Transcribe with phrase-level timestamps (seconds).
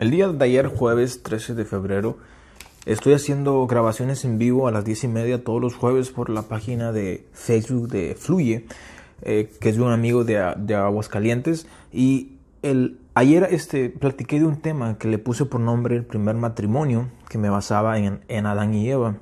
[0.00, 2.16] El día de ayer, jueves 13 de febrero,
[2.86, 6.42] estoy haciendo grabaciones en vivo a las 10 y media todos los jueves por la
[6.42, 8.64] página de Facebook de Fluye,
[9.20, 10.38] eh, que es de un amigo de,
[10.74, 11.66] Aguascalientes.
[11.92, 16.34] Y el, ayer este, platiqué de un tema que le puse por nombre el primer
[16.34, 19.16] matrimonio, que me basaba en, en Adán y Eva.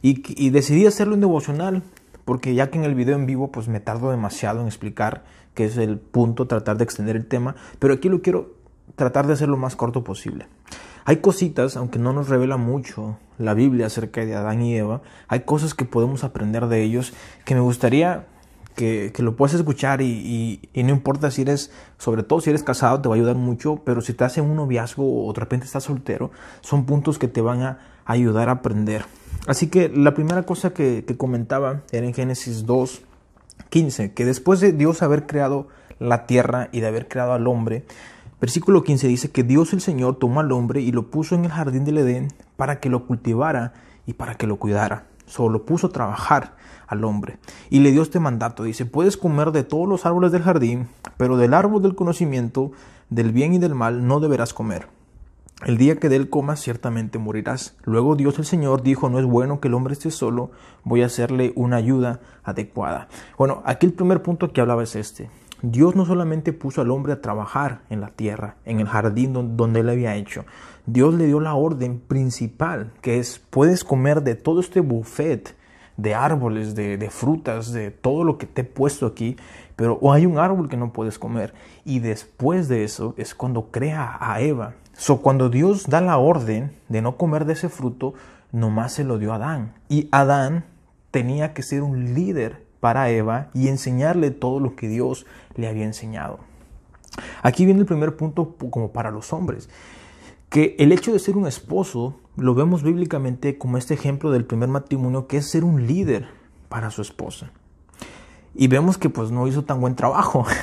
[0.00, 1.82] Y, y decidí hacerlo en devocional,
[2.24, 5.64] porque ya que en el video en vivo pues me tardo demasiado en explicar que
[5.64, 8.54] es el punto, tratar de extender el tema, pero aquí lo quiero
[8.96, 10.46] tratar de hacer lo más corto posible.
[11.04, 15.40] Hay cositas, aunque no nos revela mucho la Biblia acerca de Adán y Eva, hay
[15.40, 17.12] cosas que podemos aprender de ellos
[17.44, 18.26] que me gustaría
[18.76, 23.08] que, lo puedas escuchar y, no importa si eres, sobre todo si eres casado, te
[23.08, 26.30] va a ayudar mucho, pero si estás en un noviazgo o de repente estás soltero,
[26.60, 29.04] son puntos que te van a ayudar a aprender.
[29.46, 33.02] Así que la primera cosa que, comentaba era en Génesis 2,
[33.70, 37.84] 15, que después de Dios haber creado la tierra y de haber creado al hombre,
[38.42, 41.52] Versículo 15 dice que Dios el Señor tomó al hombre y lo puso en el
[41.52, 43.72] jardín del Edén para que lo cultivara
[44.04, 45.06] y para que lo cuidara.
[45.26, 46.56] Solo lo puso a trabajar
[46.88, 47.38] al hombre.
[47.70, 48.64] Y le dio este mandato.
[48.64, 52.72] Dice, puedes comer de todos los árboles del jardín, pero del árbol del conocimiento,
[53.10, 54.88] del bien y del mal, no deberás comer.
[55.64, 57.76] El día que de él comas, ciertamente morirás.
[57.84, 60.50] Luego Dios el Señor dijo, no es bueno que el hombre esté solo,
[60.82, 63.08] voy a hacerle una ayuda adecuada.
[63.38, 65.30] Bueno, aquí el primer punto que hablaba es este.
[65.62, 69.80] Dios no solamente puso al hombre a trabajar en la tierra, en el jardín donde
[69.80, 70.44] él había hecho.
[70.86, 75.54] Dios le dio la orden principal, que es, puedes comer de todo este buffet
[75.96, 79.36] de árboles, de, frutas, de todo lo que te he puesto aquí,
[79.76, 81.54] pero o hay un árbol que no puedes comer.
[81.84, 84.74] Y después de eso es cuando crea a Eva.
[85.02, 88.14] So, cuando Dios da la orden de no comer de ese fruto,
[88.52, 89.74] nomás se lo dio a Adán.
[89.88, 90.64] Y Adán
[91.10, 95.86] tenía que ser un líder para Eva y enseñarle todo lo que Dios le había
[95.86, 96.38] enseñado.
[97.42, 99.68] Aquí viene el primer punto como para los hombres,
[100.48, 104.68] que el hecho de ser un esposo lo vemos bíblicamente como este ejemplo del primer
[104.68, 106.28] matrimonio, que es ser un líder
[106.68, 107.50] para su esposa.
[108.54, 110.46] Y vemos que pues no hizo tan buen trabajo.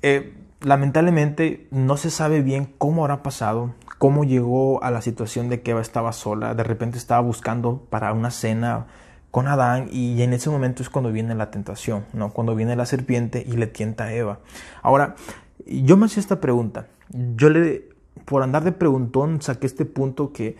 [0.00, 5.62] Eh, lamentablemente no se sabe bien cómo habrá pasado, cómo llegó a la situación de
[5.62, 8.86] que Eva estaba sola, de repente estaba buscando para una cena
[9.30, 12.32] con Adán y en ese momento es cuando viene la tentación, ¿no?
[12.32, 14.40] Cuando viene la serpiente y le tienta a Eva.
[14.82, 15.16] Ahora,
[15.66, 16.86] yo me hacía esta pregunta.
[17.10, 17.88] Yo le,
[18.24, 20.56] por andar de preguntón, saqué este punto que,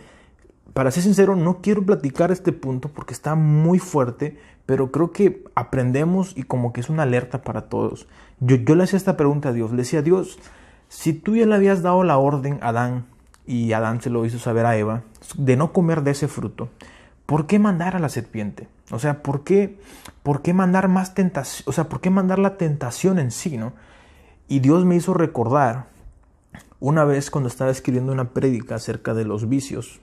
[0.73, 5.43] para ser sincero, no quiero platicar este punto porque está muy fuerte, pero creo que
[5.55, 8.07] aprendemos y como que es una alerta para todos.
[8.39, 9.71] Yo, le hacía esta pregunta a Dios.
[9.71, 10.39] Le decía, Dios,
[10.87, 13.05] si tú ya le habías dado la orden a Adán
[13.45, 15.01] y Adán se lo hizo saber a Eva
[15.35, 16.69] de no comer de ese fruto,
[17.25, 18.67] ¿por qué mandar a la serpiente?
[18.91, 19.79] O sea, ¿por qué,
[20.23, 21.63] por qué mandar más tentación?
[21.67, 23.73] O sea, ¿por qué mandar la tentación en sí, no?
[24.47, 25.87] Y Dios me hizo recordar
[26.79, 29.99] una vez cuando estaba escribiendo una prédica acerca de los vicios,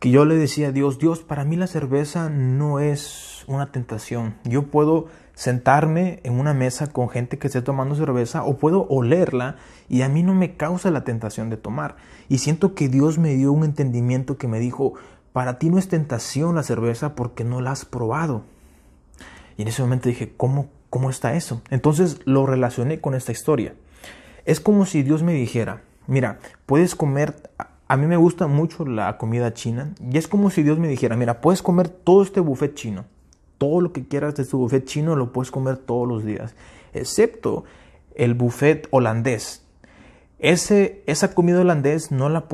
[0.00, 4.36] que yo le decía a Dios, Dios, para mí la cerveza no es una tentación.
[4.44, 9.56] Yo puedo sentarme en una mesa con gente que esté tomando cerveza o puedo olerla
[9.88, 11.96] y a mí no me causa la tentación de tomar.
[12.28, 14.94] Y siento que Dios me dio un entendimiento que me dijo,
[15.32, 18.44] para ti no es tentación la cerveza porque no la has probado.
[19.56, 21.62] Y en ese momento dije, ¿cómo, cómo está eso?
[21.70, 23.74] Entonces lo relacioné con esta historia.
[24.44, 27.50] Es como si Dios me dijera, mira, puedes comer,
[27.88, 31.16] a mí me gusta mucho la comida china, y es como si Dios me dijera,
[31.16, 33.04] mira, puedes comer todo este buffet chino,
[33.58, 36.54] todo lo que quieras de este buffet chino lo puedes comer todos los días,
[36.92, 37.64] excepto
[38.14, 39.66] el buffet holandés,
[40.38, 42.44] ese, esa comida holandés no la,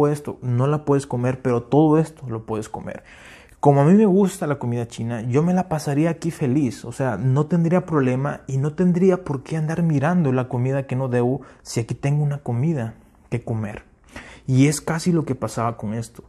[0.43, 3.03] no la puedes comer, pero todo esto lo puedes comer.
[3.59, 6.93] Como a mí me gusta la comida china, yo me la pasaría aquí feliz, o
[6.93, 11.09] sea, no tendría problema y no tendría por qué andar mirando la comida que no
[11.09, 12.95] debo si aquí tengo una comida
[13.31, 13.92] que comer.
[14.47, 16.25] Y es casi lo que pasaba con esto.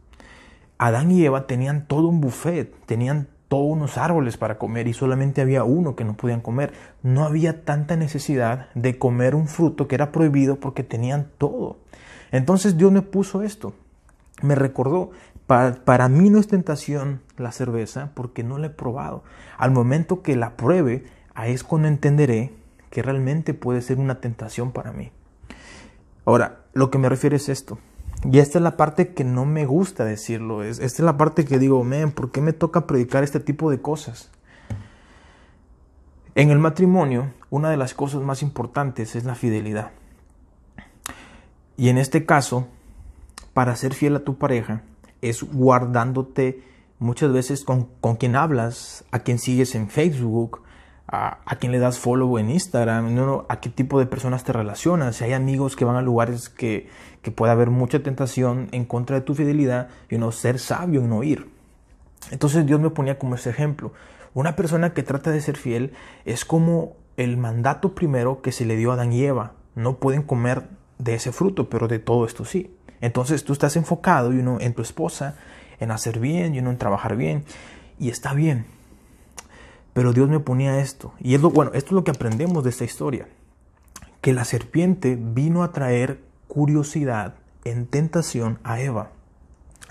[0.78, 5.40] Adán y Eva tenían todo un buffet, tenían todos unos árboles para comer y solamente
[5.40, 6.72] había uno que no podían comer.
[7.02, 11.78] No había tanta necesidad de comer un fruto que era prohibido porque tenían todo.
[12.32, 13.74] Entonces Dios me puso esto.
[14.42, 15.12] Me recordó,
[15.46, 19.22] para, mí no es tentación la cerveza porque no la he probado.
[19.58, 21.04] Al momento que la pruebe,
[21.34, 22.52] ahí es cuando entenderé
[22.90, 25.12] que realmente puede ser una tentación para mí.
[26.24, 27.78] Ahora, lo que me refiero es esto.
[28.30, 30.62] Y esta es la parte que no me gusta decirlo.
[30.62, 33.70] Es, esta es la parte que digo, men, ¿por qué me toca predicar este tipo
[33.70, 34.30] de cosas?
[36.34, 39.92] En el matrimonio, una de las cosas más importantes es la fidelidad.
[41.76, 42.66] Y en este caso,
[43.52, 44.82] para ser fiel a tu pareja,
[45.20, 46.62] es guardándote
[46.98, 50.63] muchas veces con, con quien hablas, a quien sigues en Facebook,
[51.06, 53.46] a, a quién le das follow en Instagram, ¿no?
[53.48, 55.16] a qué tipo de personas te relacionas.
[55.16, 56.88] Si hay amigos que van a lugares que,
[57.22, 61.10] que puede haber mucha tentación en contra de tu fidelidad, y no ser sabio en
[61.10, 61.48] no ir.
[62.30, 63.92] Entonces Dios me ponía como ese ejemplo.
[64.32, 65.92] Una persona que trata de ser fiel
[66.24, 69.52] es como el mandato primero que se le dio a Adán y Eva.
[69.74, 70.64] No pueden comer
[70.98, 72.74] de ese fruto, pero de todo esto sí.
[73.00, 75.36] Entonces tú estás enfocado y uno, en tu esposa,
[75.78, 77.44] en hacer bien y uno en trabajar bien.
[77.98, 78.66] Y está bien.
[79.94, 81.14] Pero Dios me ponía esto.
[81.18, 83.28] Y bueno, esto es lo que aprendemos de esta historia.
[84.20, 89.12] Que la serpiente vino a traer curiosidad en tentación a Eva.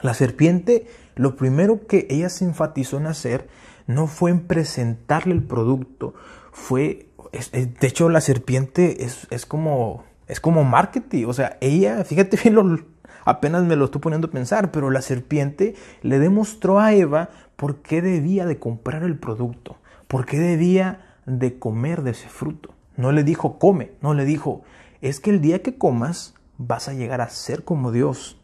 [0.02, 3.48] La serpiente, lo primero que ella se enfatizó en hacer
[3.88, 6.14] no fue en presentarle el producto,
[6.52, 7.08] fue,
[7.52, 12.56] de hecho la serpiente es, es, como, es como marketing, o sea, ella, fíjate bien,
[12.56, 12.80] lo,
[13.26, 17.78] apenas me lo estoy poniendo a pensar, pero la serpiente le demostró a Eva por
[17.78, 19.78] qué debía de comprar el producto,
[20.14, 22.76] por qué debía de comer de ese fruto.
[22.98, 24.62] No le dijo come, no le dijo,
[25.02, 28.40] es que el día que comas vas a llegar a ser como Dios,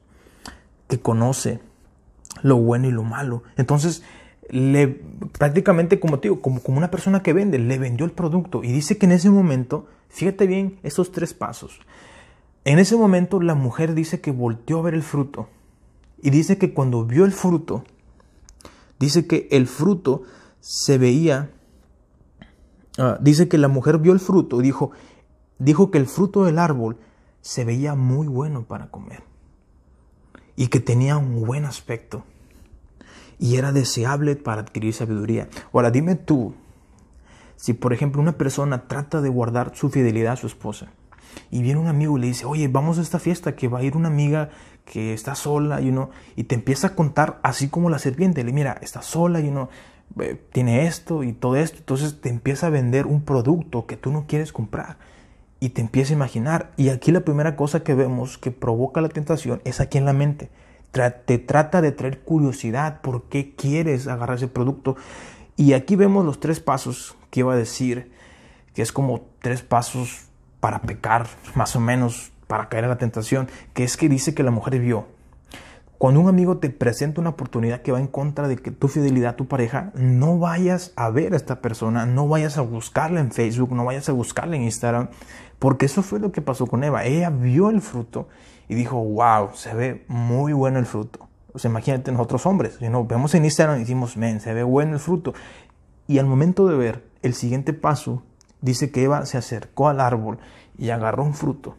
[0.88, 1.60] que conoce
[2.42, 3.44] lo bueno y lo malo.
[3.56, 4.02] Entonces,
[4.50, 4.88] le,
[5.38, 8.72] prácticamente como te digo, como, como una persona que vende, le vendió el producto y
[8.72, 11.82] dice que en ese momento, fíjate bien esos tres pasos.
[12.66, 15.50] En ese momento la mujer dice que volteó a ver el fruto
[16.20, 17.84] y dice que cuando vio el fruto,
[18.98, 20.24] dice que el fruto
[20.62, 21.52] se veía,
[23.00, 24.92] ah, dice que la mujer vio el fruto y dijo,
[25.58, 26.98] dijo que el fruto del árbol
[27.42, 29.24] se veía muy bueno para comer
[30.56, 32.24] y que tenía un buen aspecto
[33.40, 35.48] y era deseable para adquirir sabiduría.
[35.72, 36.54] Ahora dime tú,
[37.56, 40.92] si por ejemplo una persona trata de guardar su fidelidad a su esposa
[41.50, 43.84] y viene un amigo y le dice, oye, vamos a esta fiesta que va a
[43.84, 44.50] ir una amiga
[44.86, 48.52] que está sola y uno y te empieza a contar así como la serpiente, le
[48.52, 49.48] mira, está sola y
[50.16, 54.12] uno tiene esto y todo esto, entonces te empieza a vender un producto que tú
[54.12, 54.98] no quieres comprar
[55.60, 56.72] y te empieza a imaginar.
[56.78, 60.14] Y aquí la primera cosa que vemos que provoca la tentación es aquí en la
[60.14, 60.50] mente
[60.92, 64.96] te trata de traer curiosidad, por qué quieres agarrar ese producto.
[65.56, 68.12] Y aquí vemos los tres pasos que iba a decir,
[68.74, 70.26] que es como tres pasos
[70.60, 74.44] para pecar, más o menos, para caer en la tentación, que es que dice que
[74.44, 75.08] la mujer vio.
[76.00, 79.32] Cuando un amigo te presenta una oportunidad que va en contra de que tu fidelidad
[79.32, 83.34] a tu pareja, no vayas a ver a esta persona, no vayas a buscarla en
[83.34, 85.10] Facebook, no vayas a buscarla en Instagram,
[85.60, 87.04] porque eso fue lo que pasó con Eva.
[87.04, 88.30] Ella vio el fruto
[88.70, 91.28] y dijo, wow, se ve muy bueno el fruto.
[91.52, 94.64] O sea, imagínate nosotros hombres, si nos vemos en Instagram y decimos, men, se ve
[94.64, 95.34] bueno el fruto.
[96.08, 98.24] Y al momento de ver el siguiente paso,
[98.62, 100.38] dice que Eva se acercó al árbol
[100.78, 101.76] y agarró un fruto.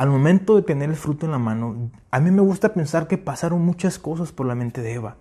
[0.00, 3.18] Al momento de tener el fruto en la mano, a mí me gusta pensar que
[3.18, 5.16] pasaron muchas cosas por la mente de Eva.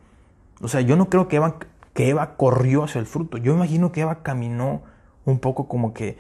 [0.62, 1.58] O sea, yo no creo que Eva,
[1.94, 3.38] que Eva corrió hacia el fruto.
[3.38, 4.84] Yo imagino que Eva caminó
[5.26, 6.18] un poco como que,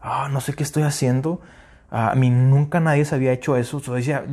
[0.00, 1.42] ah, no sé qué estoy haciendo,
[1.90, 3.76] a mí nunca nadie se había hecho eso.
[3.76, 4.24] O sea,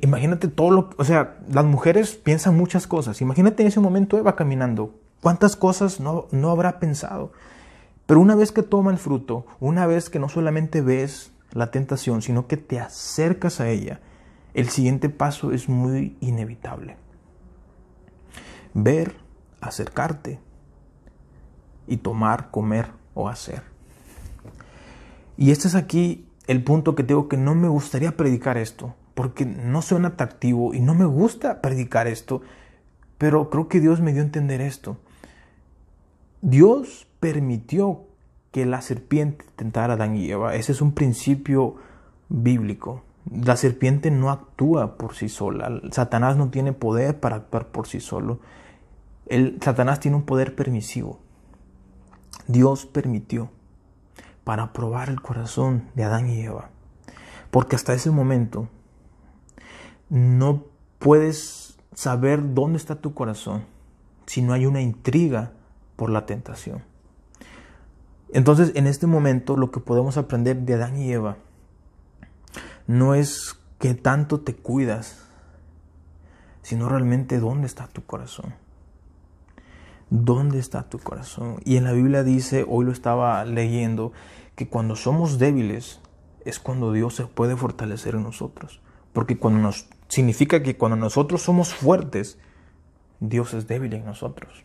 [0.00, 0.90] imagínate todo lo...
[0.96, 3.20] O sea, las mujeres piensan muchas cosas.
[3.20, 4.92] Imagínate en ese momento Eva caminando.
[5.20, 7.30] ¿Cuántas cosas no, no habrá pensado?
[8.06, 12.20] Pero una vez que toma el fruto, una vez que no solamente ves la tentación,
[12.20, 14.00] sino que te acercas a ella,
[14.52, 16.96] el siguiente paso es muy inevitable.
[18.74, 19.14] Ver,
[19.60, 20.40] acercarte
[21.86, 23.62] y tomar, comer o hacer.
[25.36, 29.46] Y este es aquí el punto que tengo que no me gustaría predicar esto, porque
[29.46, 32.42] no suena atractivo y no me gusta predicar esto,
[33.16, 34.98] pero creo que Dios me dio a entender esto.
[36.42, 38.06] Dios permitió
[38.54, 40.54] que la serpiente tentara a Adán y Eva.
[40.54, 41.74] Ese es un principio
[42.28, 43.02] bíblico.
[43.28, 45.80] La serpiente no actúa por sí sola.
[45.90, 48.38] Satanás no tiene poder para actuar por sí solo.
[49.26, 51.18] El, Satanás tiene un poder permisivo.
[52.46, 53.50] Dios permitió
[54.44, 56.70] para probar el corazón de Adán y Eva.
[57.50, 58.68] Porque hasta ese momento
[60.10, 60.62] no
[61.00, 63.64] puedes saber dónde está tu corazón
[64.26, 65.50] si no hay una intriga
[65.96, 66.93] por la tentación.
[68.34, 71.36] Entonces, en este momento, lo que podemos aprender de Adán y Eva
[72.88, 75.24] no es que tanto te cuidas,
[76.60, 78.54] sino realmente dónde está tu corazón.
[80.10, 81.60] ¿Dónde está tu corazón?
[81.64, 84.12] Y en la Biblia dice, hoy lo estaba leyendo,
[84.56, 86.00] que cuando somos débiles
[86.44, 88.80] es cuando Dios se puede fortalecer en nosotros.
[89.12, 92.36] Porque cuando nos significa que cuando nosotros somos fuertes,
[93.20, 94.64] Dios es débil en nosotros.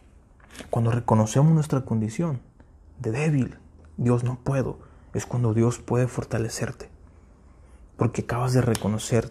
[0.71, 2.41] Cuando reconocemos nuestra condición
[2.99, 3.57] de débil,
[3.97, 4.79] Dios no puedo,
[5.13, 6.89] es cuando Dios puede fortalecerte.
[7.97, 9.29] Porque acabas de reconocer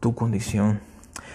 [0.00, 0.80] tu condición.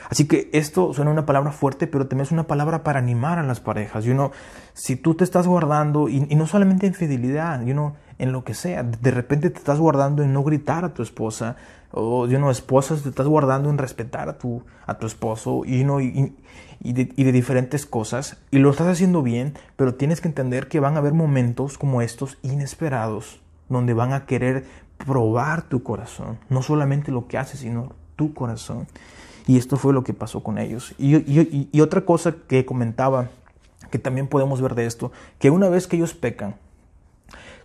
[0.09, 3.43] Así que esto suena una palabra fuerte, pero también es una palabra para animar a
[3.43, 4.05] las parejas.
[4.05, 4.31] Y uno,
[4.73, 8.55] si tú te estás guardando, y, no solamente en fidelidad, y uno, en lo que
[8.55, 11.57] sea, de repente te estás guardando en no gritar a tu esposa,
[11.91, 16.01] o de esposas, te estás guardando en respetar a tu, a tu esposo, y, uno,
[16.01, 16.33] y,
[16.81, 20.79] de, y de diferentes cosas, y lo estás haciendo bien, pero tienes que entender que
[20.79, 24.65] van a haber momentos como estos inesperados, donde van a querer
[24.97, 28.87] probar tu corazón, no solamente lo que haces, sino tu corazón.
[29.47, 30.93] Y esto fue lo que pasó con ellos.
[30.99, 33.29] Y, otra cosa que comentaba,
[33.89, 36.55] que también podemos ver de esto, que una vez que ellos pecan,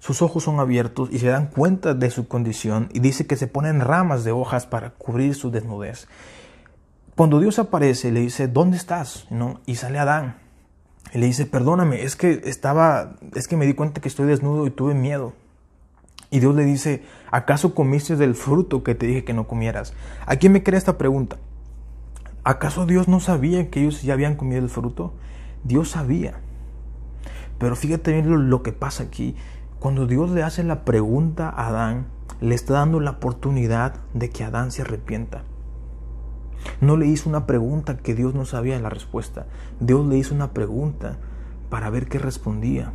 [0.05, 3.47] sus ojos son abiertos y se dan cuenta de su condición y dice que se
[3.47, 6.09] ponen ramas de hojas para cubrir su desnudez.
[7.17, 9.27] Cuando Dios aparece, le dice, ¿dónde estás?
[9.31, 9.63] ¿No?
[9.65, 10.37] Y sale Adán.
[11.15, 14.67] Y le dice, perdóname, es que estaba, es que me di cuenta que estoy desnudo
[14.67, 15.33] y tuve miedo.
[16.31, 19.95] Y Dios le dice, ¿acaso comiste del fruto que te dije que no comieras?
[20.27, 21.39] ¿A quién me crea esta pregunta?
[22.43, 25.15] ¿Acaso Dios no sabía que ellos ya habían comido el fruto?
[25.63, 26.41] Dios sabía.
[27.59, 29.37] Pero fíjate bien lo, que pasa aquí.
[29.85, 32.07] Cuando Dios le hace la pregunta a Adán,
[32.41, 35.43] le está dando la oportunidad de que Adán se arrepienta.
[36.81, 39.45] No le hizo una pregunta que Dios no sabía la respuesta.
[39.81, 41.19] Dios le hizo una pregunta
[41.69, 42.95] para ver qué respondía.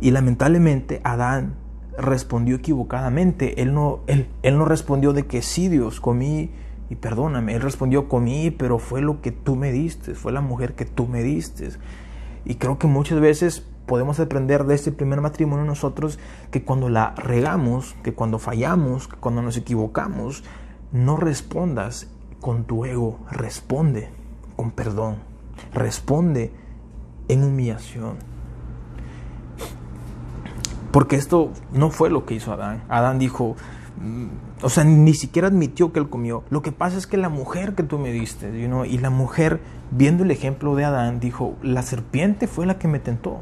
[0.00, 1.56] Y lamentablemente Adán
[1.98, 3.60] respondió equivocadamente.
[3.60, 6.52] Él no, él, él no respondió de que sí, Dios, comí
[6.90, 10.76] y perdóname, él respondió, comí, pero fue lo que tú me diste, fue la mujer
[10.76, 11.70] que tú me diste.
[12.44, 16.18] Y creo que muchas veces podemos aprender de este primer matrimonio nosotros
[16.50, 20.44] que cuando la regamos, que cuando fallamos, que cuando nos equivocamos,
[20.92, 22.08] no respondas
[22.40, 24.10] con tu ego, responde
[24.56, 25.16] con perdón,
[25.72, 26.52] responde
[27.28, 28.16] en humillación.
[30.92, 32.84] Porque esto no fue lo que hizo Adán.
[32.88, 33.56] Adán dijo,
[34.62, 36.44] o sea, ni siquiera admitió que él comió.
[36.50, 39.60] Lo que pasa es que la mujer que tú me diste, y la mujer,
[39.90, 43.40] viendo el ejemplo de Adán, dijo, la serpiente fue la que me tentó.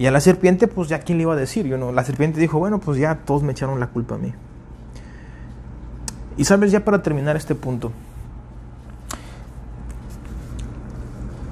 [0.00, 2.58] Y a la serpiente, pues ya quién le iba a decir, you la serpiente dijo,
[2.58, 4.32] bueno, pues ya todos me echaron la culpa a mí.
[6.38, 7.92] Y sabes, ya para terminar este punto,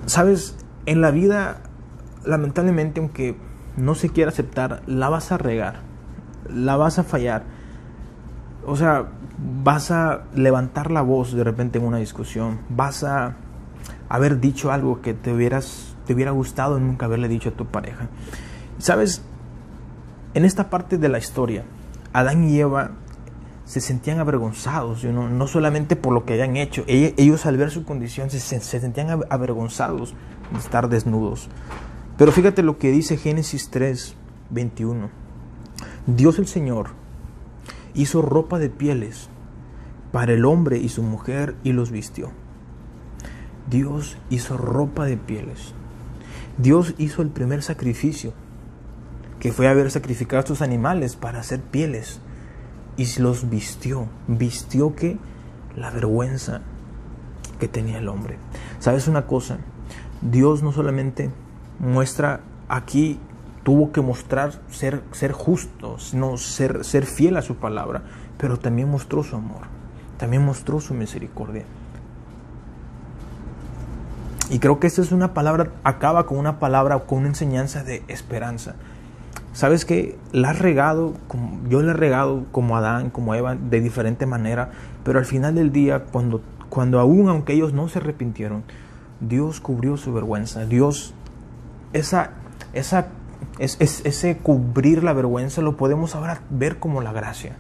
[0.07, 1.61] sabes, en la vida,
[2.25, 3.37] lamentablemente, aunque
[3.77, 5.81] no se quiera aceptar, la vas a regar,
[6.49, 7.45] la vas a fallar
[8.69, 9.07] o sea,
[9.63, 13.35] vas a levantar la voz de repente en una discusión, vas a
[14.11, 18.09] haber dicho algo que te hubieras te hubiera gustado nunca haberle dicho a tu pareja.
[18.79, 19.21] Sabes,
[20.33, 21.65] en esta parte de la historia,
[22.15, 22.93] Adán y Eva
[23.67, 28.31] se sentían avergonzados, no solamente por lo que habían hecho, ellos al ver su condición
[28.31, 30.15] se, se sentían avergonzados
[30.51, 31.51] de estar desnudos.
[32.17, 34.17] Pero fíjate lo que dice Génesis 3,
[34.49, 35.11] 21.
[36.07, 36.89] Dios el Señor
[37.93, 39.29] hizo ropa de pieles
[40.11, 42.31] para el hombre y su mujer y los vistió.
[43.69, 45.75] Dios hizo ropa de pieles.
[46.59, 48.33] Dios hizo el primer sacrificio,
[49.39, 52.21] que fue haber sacrificado a estos animales para hacer pieles,
[52.97, 54.09] y los vistió.
[54.27, 55.19] Vistió que
[55.77, 56.63] la vergüenza
[57.61, 58.39] que tenía el hombre.
[58.81, 59.59] ¿Sabes una cosa?
[60.21, 61.31] Dios no solamente
[61.79, 63.21] muestra aquí
[63.63, 68.03] tuvo que mostrar ser, ser justo, no ser, ser fiel a su palabra,
[68.37, 69.63] pero también mostró su amor,
[70.17, 71.65] también mostró su misericordia.
[74.51, 78.03] Y creo que esta es una palabra, acaba con una palabra, con una enseñanza de
[78.09, 78.75] esperanza.
[79.53, 81.15] Sabes que la has regado,
[81.69, 84.71] yo la he regado como Adán, como Eva, de diferente manera,
[85.05, 88.63] pero al final del día, cuando, cuando aún, aunque ellos no se arrepintieron,
[89.21, 90.65] Dios cubrió su vergüenza.
[90.65, 91.13] Dios,
[91.93, 92.31] esa,
[92.73, 93.09] esa
[93.59, 97.57] es, ese cubrir la vergüenza lo podemos ahora ver como la gracia.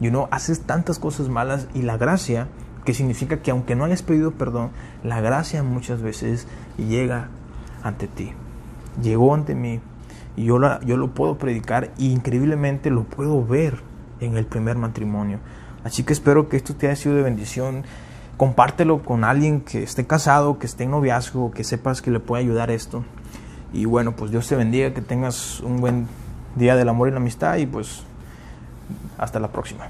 [0.00, 2.48] Y uno haces tantas cosas malas y la gracia,
[2.90, 4.70] que significa que aunque no hayas pedido perdón,
[5.04, 7.28] la gracia muchas veces llega
[7.84, 8.32] ante ti.
[9.00, 9.78] Llegó ante mí
[10.36, 13.80] y yo, yo lo puedo predicar y increíblemente lo puedo ver
[14.18, 15.38] en el primer matrimonio.
[15.84, 17.84] Así que espero que esto te haya sido de bendición.
[18.36, 22.42] Compártelo con alguien que esté casado, que esté en noviazgo, que sepas que le puede
[22.42, 23.04] ayudar esto.
[23.72, 26.08] Y bueno, pues Dios te bendiga, que tengas un buen
[26.56, 28.02] día del amor y la amistad y pues
[29.16, 29.86] hasta la próxima.